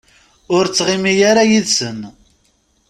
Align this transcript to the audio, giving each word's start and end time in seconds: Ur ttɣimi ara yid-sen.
Ur 0.55 0.65
ttɣimi 0.67 1.13
ara 1.29 1.43
yid-sen. 1.49 1.99